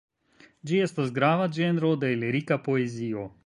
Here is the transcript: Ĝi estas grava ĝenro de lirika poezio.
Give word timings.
Ĝi 0.71 0.79
estas 0.85 1.11
grava 1.19 1.47
ĝenro 1.59 1.93
de 2.05 2.13
lirika 2.25 2.61
poezio. 2.69 3.33